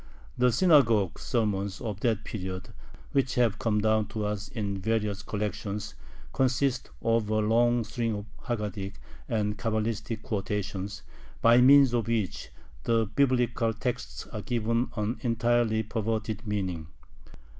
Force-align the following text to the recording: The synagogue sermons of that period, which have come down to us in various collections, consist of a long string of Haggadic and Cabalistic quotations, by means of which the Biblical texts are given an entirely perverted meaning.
The 0.35 0.51
synagogue 0.51 1.19
sermons 1.19 1.79
of 1.79 1.99
that 1.99 2.23
period, 2.23 2.69
which 3.11 3.35
have 3.35 3.59
come 3.59 3.81
down 3.81 4.07
to 4.07 4.25
us 4.25 4.47
in 4.47 4.81
various 4.81 5.21
collections, 5.21 5.93
consist 6.33 6.89
of 7.03 7.29
a 7.29 7.35
long 7.37 7.83
string 7.83 8.15
of 8.15 8.25
Haggadic 8.45 8.95
and 9.29 9.59
Cabalistic 9.59 10.23
quotations, 10.23 11.03
by 11.39 11.61
means 11.61 11.93
of 11.93 12.07
which 12.07 12.49
the 12.85 13.05
Biblical 13.13 13.73
texts 13.75 14.25
are 14.33 14.41
given 14.41 14.89
an 14.95 15.19
entirely 15.21 15.83
perverted 15.83 16.47
meaning. 16.47 16.87